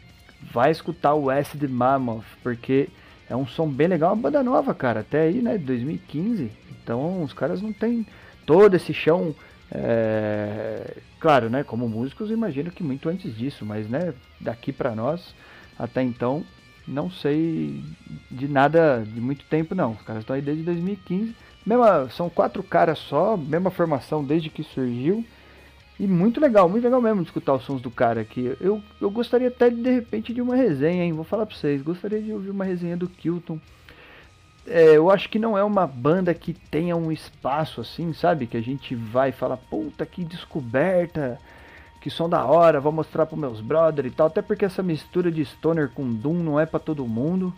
[0.52, 2.88] vai escutar o Acid Mammoth, porque
[3.28, 6.50] é um som bem legal, uma banda nova, cara, até aí, né, 2015.
[6.82, 8.06] Então os caras não tem
[8.46, 9.34] todo esse chão,
[9.70, 10.96] é...
[11.20, 15.34] claro, né, como músicos, imagino que muito antes disso, mas né, daqui para nós,
[15.78, 16.44] até então,
[16.86, 17.82] não sei
[18.30, 19.92] de nada de muito tempo não.
[19.92, 21.34] Os caras estão aí desde 2015.
[21.64, 25.24] Mesma, são quatro caras só, mesma formação desde que surgiu.
[25.98, 28.56] E muito legal, muito legal mesmo de escutar os sons do cara aqui.
[28.60, 31.12] Eu, eu gostaria até de, de repente de uma resenha, hein?
[31.12, 31.82] Vou falar pra vocês.
[31.82, 33.60] Gostaria de ouvir uma resenha do Kilton.
[34.66, 38.46] É, eu acho que não é uma banda que tenha um espaço assim, sabe?
[38.46, 41.38] Que a gente vai falar, puta que descoberta,
[42.00, 44.26] que som da hora, vou mostrar pros meus brother e tal.
[44.26, 47.54] Até porque essa mistura de Stoner com Doom não é para todo mundo.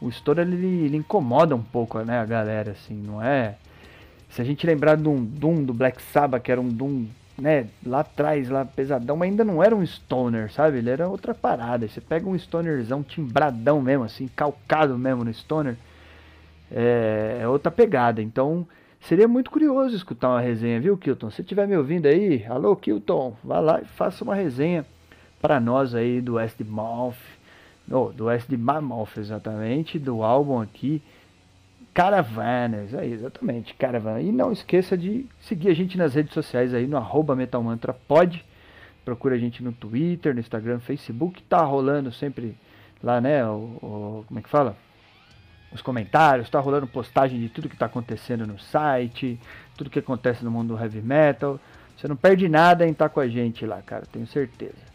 [0.00, 3.56] O Stoner ele, ele incomoda um pouco, né, a galera, assim, não é?
[4.28, 7.06] Se a gente lembrar de um Doom do Black Sabbath, que era um Doom
[7.38, 10.78] né, lá atrás, lá pesadão, mas ainda não era um stoner, sabe?
[10.78, 11.86] Ele era outra parada.
[11.86, 15.76] Você pega um stonerzão timbradão mesmo, assim, calcado mesmo no stoner,
[16.70, 18.22] é, é outra pegada.
[18.22, 18.66] Então,
[19.00, 21.30] seria muito curioso escutar uma resenha, viu, Kilton?
[21.30, 24.84] Se estiver me ouvindo aí, alô, Kilton, vá lá e faça uma resenha
[25.40, 27.16] para nós aí do West Mouth,
[27.90, 31.02] oh, do West Mammoth, exatamente, do álbum aqui.
[31.94, 34.20] Caravanas, é exatamente, Caravana.
[34.20, 38.44] E não esqueça de seguir a gente nas redes sociais aí no arroba metalmantrapod.
[39.04, 41.42] Procura a gente no Twitter, no Instagram, Facebook.
[41.42, 42.56] Tá rolando sempre
[43.02, 43.44] lá, né?
[43.44, 44.76] O, o, como é que fala?
[45.70, 49.38] Os comentários, tá rolando postagem de tudo que tá acontecendo no site,
[49.76, 51.58] tudo que acontece no mundo do heavy metal.
[51.96, 54.91] Você não perde nada em estar tá com a gente lá, cara, tenho certeza.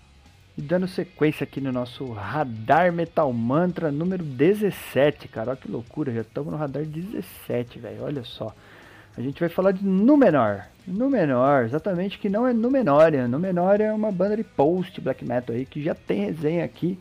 [0.58, 5.52] E dando sequência aqui no nosso Radar Metal Mantra número 17, cara.
[5.52, 8.04] Olha que loucura, já estamos no Radar 17, velho.
[8.04, 8.52] Olha só.
[9.16, 10.64] A gente vai falar de Númenor.
[10.88, 13.28] Númenor, exatamente que não é Númenória.
[13.28, 16.98] Númenória é uma banda de post black metal aí que já tem resenha aqui,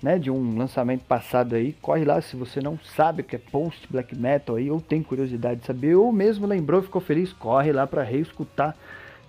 [0.00, 1.72] né, de um lançamento passado aí.
[1.82, 5.02] Corre lá se você não sabe o que é post black metal aí ou tem
[5.02, 8.76] curiosidade de saber ou mesmo lembrou e ficou feliz, corre lá para reescutar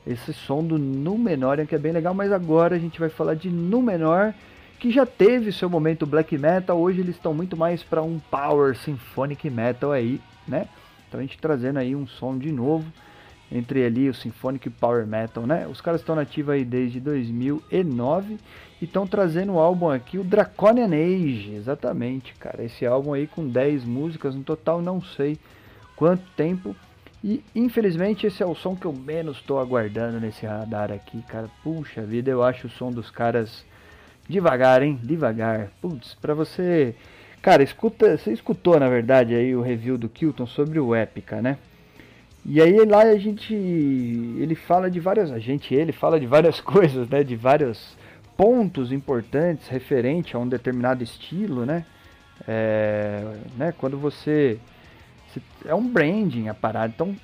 [0.05, 3.49] esse som do Númenor, que é bem legal, mas agora a gente vai falar de
[3.49, 4.33] Númenor,
[4.79, 8.75] que já teve seu momento black metal, hoje eles estão muito mais para um power
[8.75, 10.67] symphonic metal aí, né?
[11.07, 12.85] Então a gente trazendo aí um som de novo
[13.51, 15.67] entre ali o symphonic power metal, né?
[15.67, 18.37] Os caras estão nativos aí desde 2009
[18.81, 22.63] e estão trazendo o álbum aqui, o Draconian Age, exatamente, cara.
[22.63, 25.37] Esse álbum aí com 10 músicas no total, não sei
[25.95, 26.75] quanto tempo
[27.23, 31.49] e infelizmente esse é o som que eu menos estou aguardando nesse radar aqui, cara.
[31.63, 33.65] Puxa vida, eu acho o som dos caras
[34.27, 34.99] devagar, hein?
[35.01, 35.71] Devagar.
[35.81, 36.95] Putz, pra você.
[37.41, 41.57] Cara, escuta, você escutou na verdade aí o review do Kilton sobre o Epica, né?
[42.45, 43.53] E aí lá a gente.
[43.53, 45.31] Ele fala de várias.
[45.31, 47.23] A gente, ele fala de várias coisas, né?
[47.23, 47.97] De vários
[48.35, 51.85] pontos importantes referente a um determinado estilo, né?
[52.45, 53.73] É, né?
[53.77, 54.59] Quando você
[55.65, 56.93] é um branding a parada.
[56.93, 57.15] Então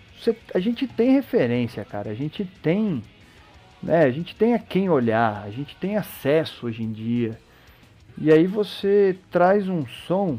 [0.54, 2.12] a gente tem referência, cara.
[2.12, 3.04] A gente tem.
[3.82, 7.40] Né, a gente tem a quem olhar, a gente tem acesso hoje em dia.
[8.18, 10.38] E aí você traz um som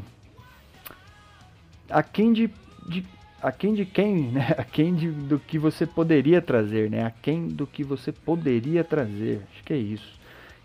[1.89, 2.51] a quem de
[2.87, 3.05] de
[3.41, 4.53] aquém de quem, né?
[4.57, 7.05] Aquém de, do que você poderia trazer, né?
[7.05, 9.41] Aquém do que você poderia trazer.
[9.51, 10.19] Acho que é isso.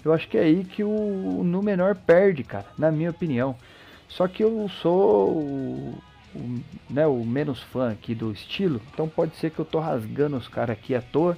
[0.04, 3.56] Eu acho que é aí que o, o Númenor perde, cara, na minha opinião.
[4.08, 5.94] Só que eu sou
[6.36, 10.36] o, né, o menos fã aqui do estilo, então pode ser que eu tô rasgando
[10.36, 11.36] os caras aqui à toa,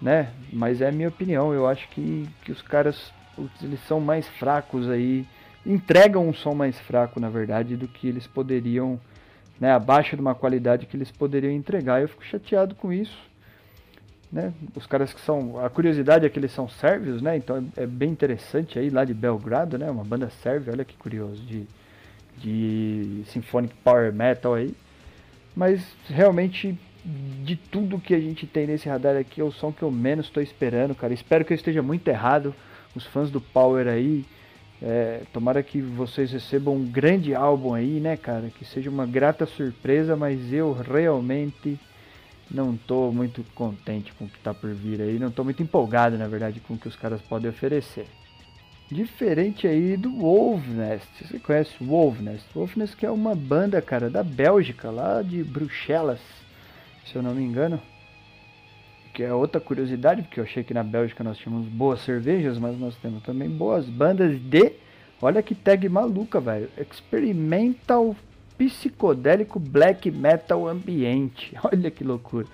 [0.00, 0.30] né?
[0.52, 1.54] Mas é a minha opinião.
[1.54, 3.12] Eu acho que, que os caras
[3.62, 5.26] eles são mais fracos aí,
[5.64, 9.00] entregam um som mais fraco, na verdade, do que eles poderiam
[9.58, 12.02] né, abaixo de uma qualidade que eles poderiam entregar.
[12.02, 13.16] Eu fico chateado com isso.
[14.30, 14.52] Né?
[14.74, 15.64] Os caras que são.
[15.64, 17.36] A curiosidade é que eles são sérvios, né?
[17.36, 19.90] Então é, é bem interessante aí lá de Belgrado, né?
[19.90, 21.66] Uma banda sérvia, olha que curioso, de,
[22.38, 24.74] de Symphonic Power Metal aí.
[25.54, 26.78] Mas realmente
[27.44, 30.26] de tudo que a gente tem nesse radar aqui é o som que eu menos
[30.26, 31.12] estou esperando, cara.
[31.12, 32.54] Espero que eu esteja muito errado.
[32.94, 34.24] Os fãs do Power aí
[34.80, 38.50] é, tomara que vocês recebam um grande álbum aí, né, cara?
[38.50, 41.78] Que seja uma grata surpresa, mas eu realmente
[42.50, 45.18] não tô muito contente com o que tá por vir aí.
[45.18, 48.06] Não tô muito empolgado, na verdade, com o que os caras podem oferecer.
[48.92, 51.08] Diferente aí do Wolfnest.
[51.20, 52.44] Você conhece o Wolfnest?
[52.54, 56.20] Wolfnest que é uma banda, cara, da Bélgica, lá de Bruxelas,
[57.06, 57.80] se eu não me engano
[59.12, 62.78] que é outra curiosidade, porque eu achei que na Bélgica nós tínhamos boas cervejas, mas
[62.78, 64.72] nós temos também boas bandas de.
[65.20, 66.68] Olha que tag maluca, velho.
[66.78, 68.16] Experimental
[68.56, 71.54] psicodélico black metal ambiente.
[71.62, 72.46] Olha que loucura.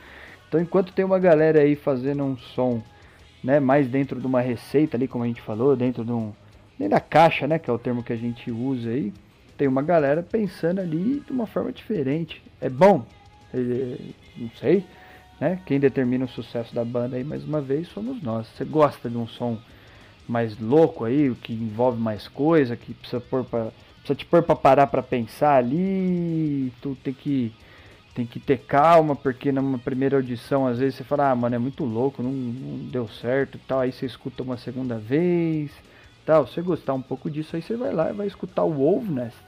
[0.48, 2.82] Então, enquanto tem uma galera aí fazendo um som,
[3.42, 6.32] né, mais dentro de uma receita ali, como a gente falou, dentro de um
[6.78, 9.12] dentro da caixa, né, que é o termo que a gente usa aí,
[9.56, 12.40] tem uma galera pensando ali de uma forma diferente.
[12.60, 13.04] É bom?
[13.52, 13.96] É,
[14.36, 14.84] não sei.
[15.40, 15.60] Né?
[15.66, 18.46] Quem determina o sucesso da banda aí, mais uma vez, somos nós.
[18.48, 19.58] Você gosta de um som
[20.28, 24.86] mais louco aí, que envolve mais coisa, que precisa, pôr precisa te pôr para parar
[24.86, 27.52] para pensar ali, tu tem que
[28.18, 31.58] tem que ter calma, porque numa primeira audição, às vezes você fala, ah, mano, é
[31.58, 35.70] muito louco, não, não deu certo e tal, aí você escuta uma segunda vez,
[36.26, 38.72] tal, se você gostar um pouco disso, aí você vai lá e vai escutar o
[38.72, 39.38] Wolfnest,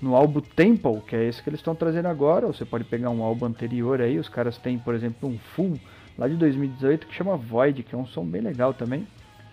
[0.00, 3.10] no álbum Temple, que é esse que eles estão trazendo agora, ou você pode pegar
[3.10, 5.78] um álbum anterior aí, os caras têm, por exemplo, um full
[6.16, 9.06] lá de 2018 que chama Void, que é um som bem legal também.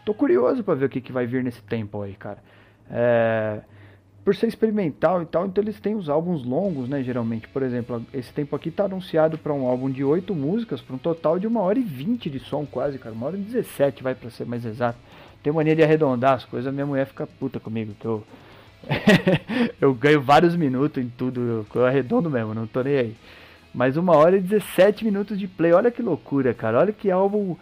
[0.05, 2.37] Tô curioso para ver o que, que vai vir nesse Temple aí, cara.
[2.89, 3.59] É...
[4.27, 7.47] Por ser experimental e tal, então eles têm os álbuns longos, né, geralmente.
[7.47, 10.99] Por exemplo, esse tempo aqui tá anunciado para um álbum de 8 músicas, para um
[10.99, 13.15] total de 1 hora e 20 de som quase, cara.
[13.15, 14.99] 1 hora e 17 vai para ser mais exato.
[15.41, 18.21] Tem mania de arredondar as coisas, minha mulher fica puta comigo, que eu
[19.79, 23.15] eu ganho vários minutos em tudo, eu arredondo mesmo, não tô nem aí.
[23.73, 26.79] Mas uma hora e 17 minutos de play, olha que loucura, cara.
[26.79, 27.55] Olha que álbum,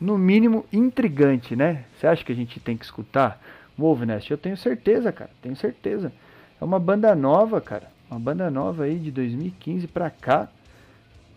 [0.00, 1.82] no mínimo, intrigante, né?
[1.98, 3.42] Você acha que a gente tem que escutar
[3.78, 4.30] Wolfnest?
[4.30, 6.12] Eu tenho certeza, cara, tenho certeza.
[6.60, 7.90] É uma banda nova, cara.
[8.10, 10.48] Uma banda nova aí de 2015 pra cá,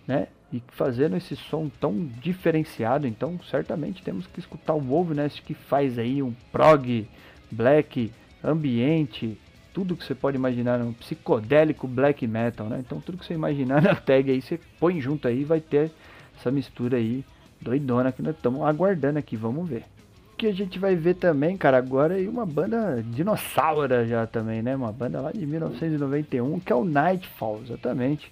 [0.08, 0.28] né?
[0.52, 5.98] E fazendo esse som tão diferenciado, então certamente temos que escutar o Wolfnest que faz
[5.98, 7.08] aí um prog
[7.52, 8.12] black
[8.44, 9.38] ambiente,
[9.74, 12.82] tudo que você pode imaginar, um psicodélico black metal, né?
[12.86, 15.92] Então tudo que você imaginar na tag aí, você põe junto aí vai ter
[16.38, 17.26] essa mistura aí
[17.60, 19.86] doidona que nós estamos aguardando aqui, vamos ver.
[20.38, 24.76] Que a gente vai ver também, cara, agora aí uma banda dinossauro já também, né?
[24.76, 28.30] Uma banda lá de 1991, que é o Nightfall, exatamente.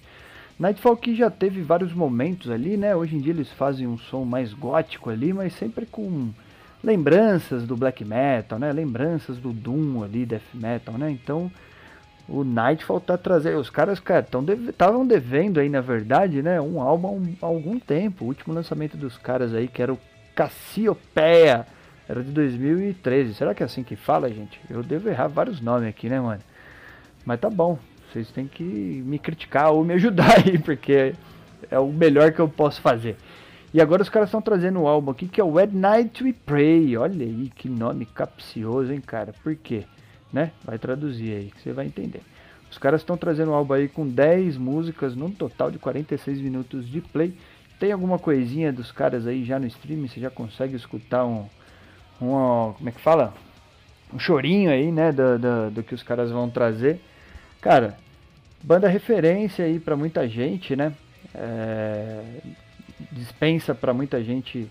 [0.58, 2.94] Nightfall que já teve vários momentos ali, né?
[2.94, 6.28] Hoje em dia eles fazem um som mais gótico ali, mas sempre com
[6.82, 8.70] lembranças do black metal, né?
[8.70, 11.10] Lembranças do doom ali, death metal, né?
[11.10, 11.50] Então
[12.28, 14.26] o Nightfall tá trazendo, os caras, cara,
[14.68, 18.24] estavam deve, devendo aí na verdade, né, um álbum há algum tempo.
[18.24, 19.98] O último lançamento dos caras aí que era o
[20.34, 21.66] Cassiopeia,
[22.08, 23.34] era de 2013.
[23.34, 24.60] Será que é assim que fala, gente?
[24.68, 26.40] Eu devo errar vários nomes aqui, né, mano?
[27.24, 27.78] Mas tá bom.
[28.12, 31.14] Vocês têm que me criticar ou me ajudar aí, porque
[31.70, 33.16] é o melhor que eu posso fazer.
[33.72, 36.32] E agora os caras estão trazendo um álbum aqui que é o At Night We
[36.32, 36.96] Pray.
[36.96, 39.32] Olha aí que nome capcioso, hein, cara?
[39.42, 39.84] Por quê?
[40.32, 40.52] Né?
[40.64, 42.20] Vai traduzir aí que você vai entender.
[42.70, 46.88] Os caras estão trazendo um álbum aí com 10 músicas, num total de 46 minutos
[46.88, 47.36] de play.
[47.78, 51.46] Tem alguma coisinha dos caras aí já no stream, você já consegue escutar um,
[52.20, 53.34] um como é que fala?
[54.12, 57.00] Um chorinho aí, né, do, do, do que os caras vão trazer.
[57.60, 57.96] Cara,
[58.62, 60.92] banda referência aí para muita gente, né?
[61.34, 62.22] É,
[63.10, 64.68] dispensa para muita gente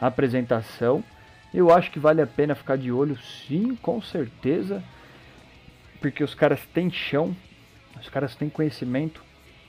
[0.00, 1.04] a apresentação.
[1.52, 4.82] Eu acho que vale a pena ficar de olho, sim, com certeza,
[6.00, 7.34] porque os caras têm chão,
[8.00, 9.22] os caras têm conhecimento,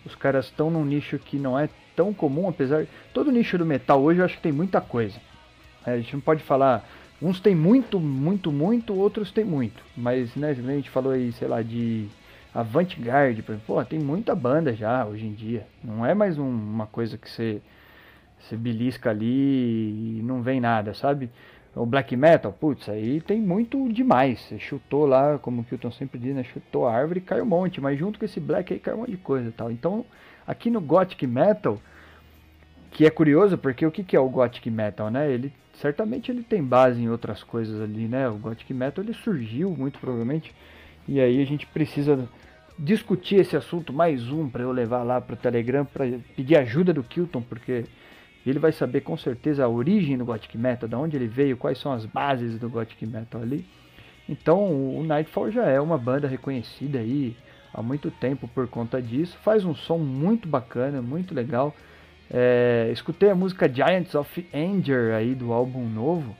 [0.05, 2.85] os caras estão num nicho que não é tão comum, apesar.
[3.13, 5.19] Todo nicho do metal hoje eu acho que tem muita coisa.
[5.85, 6.87] É, a gente não pode falar.
[7.21, 9.83] Uns tem muito, muito, muito, outros tem muito.
[9.95, 12.07] Mas, né, a gente falou aí, sei lá, de
[12.53, 15.67] Avant-Garde, pô, tem muita banda já hoje em dia.
[15.83, 17.61] Não é mais um, uma coisa que você,
[18.39, 21.29] você belisca ali e não vem nada, sabe?
[21.75, 24.41] O black metal, putz, aí tem muito demais.
[24.41, 26.43] Você chutou lá, como o Kilton sempre diz, né?
[26.43, 28.99] Chutou a árvore e caiu um monte, mas junto com esse black aí caiu um
[29.01, 29.71] monte de coisa e tal.
[29.71, 30.03] Então,
[30.45, 31.79] aqui no Gothic Metal,
[32.91, 35.31] que é curioso, porque o que, que é o Gothic Metal, né?
[35.31, 38.29] Ele certamente ele tem base em outras coisas ali, né?
[38.29, 40.53] O Gothic Metal ele surgiu muito provavelmente
[41.07, 42.27] e aí a gente precisa
[42.77, 46.93] discutir esse assunto mais um para eu levar lá para o Telegram para pedir ajuda
[46.93, 47.85] do Kilton, porque
[48.45, 51.79] ele vai saber com certeza a origem do Gothic Metal, de onde ele veio, quais
[51.79, 53.65] são as bases do Gothic Metal ali.
[54.27, 57.35] Então o Nightfall já é uma banda reconhecida aí
[57.73, 59.37] há muito tempo por conta disso.
[59.43, 61.75] Faz um som muito bacana, muito legal.
[62.33, 66.35] É, escutei a música Giants of Anger aí do álbum novo.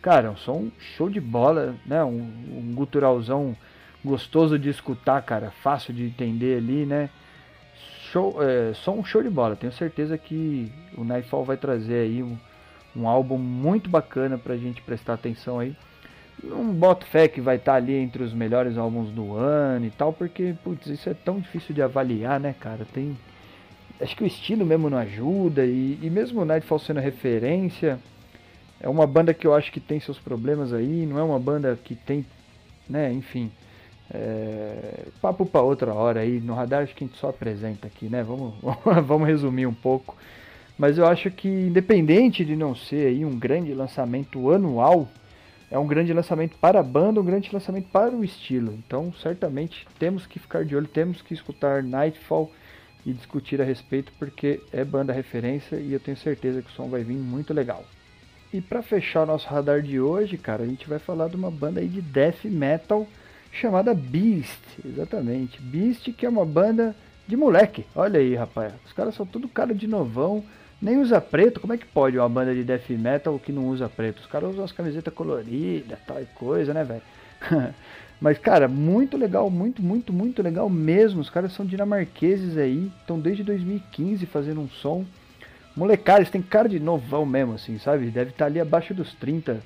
[0.00, 2.02] Cara, um som show de bola, né?
[2.02, 3.56] Um, um guturalzão
[4.04, 7.10] gostoso de escutar, cara, fácil de entender ali, né?
[8.12, 9.56] Show, é, só um show de bola.
[9.56, 12.38] Tenho certeza que o Nightfall vai trazer aí um,
[12.94, 15.76] um álbum muito bacana pra gente prestar atenção aí.
[16.42, 19.90] Não boto fé que vai estar tá ali entre os melhores álbuns do ano e
[19.90, 22.86] tal, porque, putz, isso é tão difícil de avaliar, né, cara?
[22.92, 23.16] Tem.
[24.00, 27.98] Acho que o estilo mesmo não ajuda, e, e mesmo o Nightfall sendo referência,
[28.80, 31.78] é uma banda que eu acho que tem seus problemas aí, não é uma banda
[31.82, 32.24] que tem,
[32.88, 33.50] né, enfim,
[34.12, 38.06] é, papo para outra hora aí, no radar acho que a gente só apresenta aqui,
[38.08, 38.22] né?
[38.22, 38.54] Vamos,
[39.04, 40.16] vamos resumir um pouco.
[40.78, 45.08] Mas eu acho que independente de não ser aí um grande lançamento anual,
[45.70, 48.74] é um grande lançamento para a banda, um grande lançamento para o estilo.
[48.74, 52.50] Então, certamente temos que ficar de olho, temos que escutar Nightfall
[53.06, 56.88] e discutir a respeito, porque é banda referência e eu tenho certeza que o som
[56.88, 57.84] vai vir muito legal.
[58.52, 61.50] E para fechar o nosso radar de hoje, cara, a gente vai falar de uma
[61.50, 63.06] banda aí de death metal
[63.52, 65.60] chamada Beast, exatamente.
[65.62, 66.96] Beast que é uma banda
[67.28, 67.86] de moleque.
[67.94, 68.72] Olha aí, rapaz.
[68.84, 70.42] Os caras são tudo cara de novão,
[70.82, 71.60] nem usa preto.
[71.60, 74.18] Como é que pode uma banda de death metal que não usa preto?
[74.18, 77.02] Os caras usam as camisetas coloridas, tal e coisa, né, velho?
[78.20, 81.20] Mas, cara, muito legal, muito, muito, muito legal mesmo.
[81.20, 85.04] Os caras são dinamarqueses aí, estão desde 2015 fazendo um som.
[85.76, 88.10] Molecada, eles têm cara de novão mesmo, assim, sabe?
[88.10, 89.60] Deve estar ali abaixo dos 30,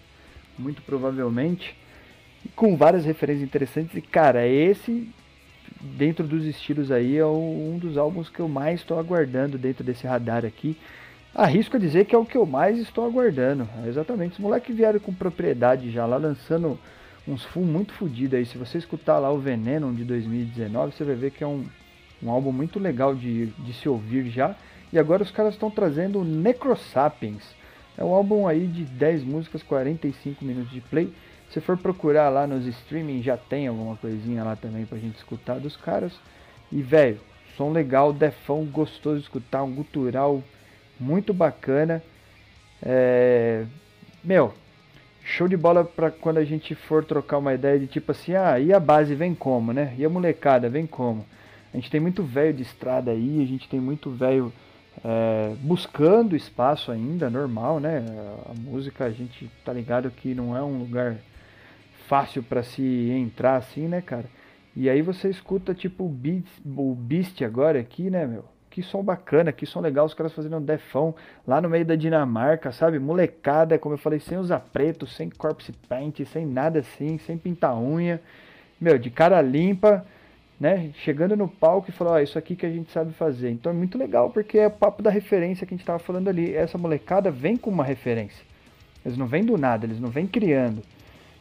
[0.59, 1.77] muito provavelmente
[2.57, 3.95] com várias referências interessantes.
[3.97, 5.09] E, cara, esse,
[5.81, 10.07] dentro dos estilos aí, é um dos álbuns que eu mais estou aguardando dentro desse
[10.07, 10.77] radar aqui.
[11.33, 13.69] Arrisco a dizer que é o que eu mais estou aguardando.
[13.85, 16.77] É exatamente, os moleques vieram com propriedade já lá, lançando
[17.27, 18.47] uns full muito fodidos aí.
[18.47, 21.65] Se você escutar lá o Veneno de 2019, você vai ver que é um,
[22.23, 24.55] um álbum muito legal de, de se ouvir já.
[24.93, 27.55] E agora os caras estão trazendo Necrosapiens.
[27.97, 31.13] É um álbum aí de 10 músicas, 45 minutos de play.
[31.51, 35.59] Se for procurar lá nos streaming, já tem alguma coisinha lá também pra gente escutar
[35.59, 36.13] dos caras.
[36.71, 37.21] E, velho,
[37.57, 40.43] som legal, defão, gostoso de escutar, um gutural
[40.99, 42.03] muito bacana.
[42.83, 43.65] É...
[44.23, 44.55] Meu,
[45.23, 48.59] show de bola pra quando a gente for trocar uma ideia de tipo assim, ah,
[48.59, 49.95] e a base vem como, né?
[49.99, 51.25] E a molecada vem como?
[51.73, 54.53] A gente tem muito velho de estrada aí, a gente tem muito velho
[55.05, 58.05] é, buscando espaço ainda, normal, né?
[58.49, 61.17] A música a gente tá ligado que não é um lugar
[62.09, 64.25] fácil para se entrar assim, né, cara?
[64.75, 68.45] E aí você escuta tipo o Beast, o Beast agora aqui, né, meu?
[68.71, 71.15] Que som bacana, que som legal, os caras fazendo um defão
[71.47, 73.01] lá no meio da Dinamarca, sabe?
[73.01, 77.77] Molecada, como eu falei, sem usar preto, sem corpse paint, sem nada assim, sem pintar
[77.77, 78.21] unha.
[78.81, 80.07] Meu, de cara limpa,
[80.59, 80.91] né?
[81.03, 83.51] Chegando no palco e falou, ó, oh, isso aqui que a gente sabe fazer.
[83.51, 86.29] Então é muito legal porque é o papo da referência que a gente tava falando
[86.29, 86.55] ali.
[86.55, 88.45] Essa molecada vem com uma referência.
[89.05, 90.83] Eles não vêm do nada, eles não vêm criando.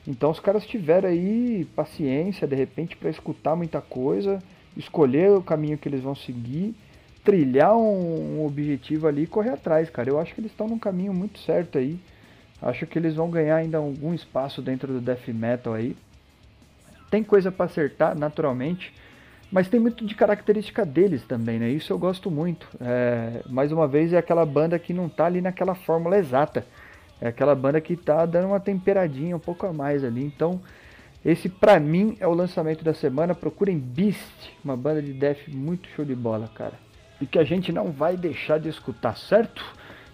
[0.08, 4.40] Então os caras tiveram aí paciência, de repente, para escutar muita coisa,
[4.76, 6.74] escolher o caminho que eles vão seguir,
[7.30, 10.10] trilhar um, objetivo ali e correr atrás, cara.
[10.10, 12.00] Eu acho que eles estão num caminho muito certo aí.
[12.60, 15.96] Acho que eles vão ganhar ainda algum espaço dentro do death metal aí.
[17.12, 18.92] Tem coisa para acertar, naturalmente,
[19.52, 21.70] mas tem muito de característica deles também, né?
[21.70, 22.68] Isso eu gosto muito.
[22.82, 26.66] É, mais uma vez, é aquela banda que não tá ali naquela fórmula exata.
[27.22, 30.24] É aquela banda que tá dando uma temperadinha um pouco a mais ali.
[30.24, 30.60] Então,
[31.24, 33.36] esse pra mim é o lançamento da semana.
[33.36, 36.89] Procurem Beast, uma banda de death muito show de bola, cara.
[37.22, 39.64] E que a gente não vai deixar de escutar, certo?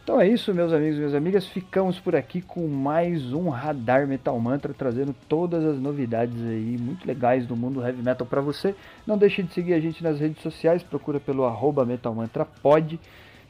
[0.03, 1.47] Então é isso, meus amigos e minhas amigas.
[1.47, 7.07] Ficamos por aqui com mais um Radar Metal Mantra, trazendo todas as novidades aí muito
[7.07, 8.75] legais do mundo heavy metal para você.
[9.05, 12.99] Não deixe de seguir a gente nas redes sociais, procura pelo arroba Metal Mantra Pod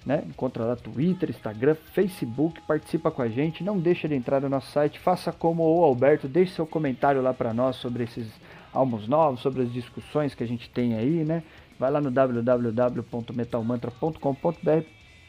[0.05, 0.23] né?
[0.27, 4.71] Encontra lá Twitter, Instagram, Facebook, participa com a gente, não deixa de entrar no nosso
[4.71, 8.27] site, faça como o Alberto, deixe seu comentário lá para nós sobre esses
[8.75, 11.41] álbuns novos, sobre as discussões que a gente tem aí, né?
[11.79, 14.85] Vai lá no www.metalmantra.com.br,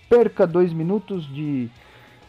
[0.09, 1.71] perca dois minutos de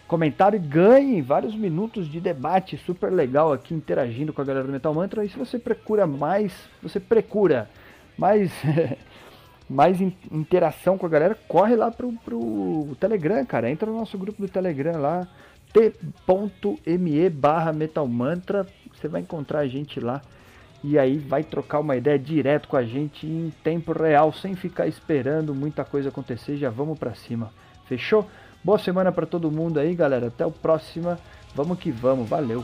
[0.08, 4.72] comentário e ganhe vários minutos de debate super legal aqui interagindo com a galera do
[4.72, 5.26] Metal Mantra.
[5.26, 7.70] E se você procura mais, você procura
[8.18, 8.52] mais
[9.70, 10.00] mais
[10.32, 13.70] interação com a galera, corre lá pro, pro Telegram, cara.
[13.70, 15.28] Entra no nosso grupo do Telegram lá,
[15.74, 18.66] t.me barra Metal Mantra.
[18.94, 20.22] Você vai encontrar a gente lá.
[20.90, 24.88] E aí vai trocar uma ideia direto com a gente em tempo real, sem ficar
[24.88, 26.56] esperando muita coisa acontecer.
[26.56, 27.52] Já vamos para cima.
[27.90, 28.26] Fechou?
[28.64, 30.28] Boa semana para todo mundo aí, galera.
[30.28, 31.18] Até o próximo.
[31.54, 32.30] Vamos que vamos.
[32.30, 32.64] Valeu.